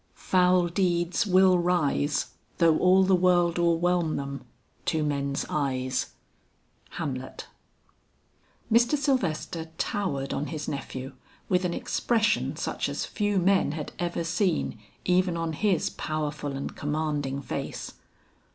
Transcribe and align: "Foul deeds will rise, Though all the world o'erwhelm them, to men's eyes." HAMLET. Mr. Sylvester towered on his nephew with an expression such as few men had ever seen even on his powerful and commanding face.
"Foul 0.15 0.67
deeds 0.67 1.27
will 1.27 1.59
rise, 1.59 2.33
Though 2.57 2.79
all 2.79 3.03
the 3.03 3.15
world 3.15 3.59
o'erwhelm 3.59 4.15
them, 4.15 4.43
to 4.85 5.03
men's 5.03 5.45
eyes." 5.47 6.13
HAMLET. 6.97 7.45
Mr. 8.71 8.97
Sylvester 8.97 9.65
towered 9.77 10.33
on 10.33 10.47
his 10.47 10.67
nephew 10.67 11.13
with 11.49 11.65
an 11.65 11.75
expression 11.75 12.55
such 12.55 12.89
as 12.89 13.05
few 13.05 13.37
men 13.37 13.73
had 13.73 13.91
ever 13.99 14.23
seen 14.23 14.79
even 15.05 15.37
on 15.37 15.53
his 15.53 15.91
powerful 15.91 16.53
and 16.53 16.75
commanding 16.75 17.39
face. 17.39 17.93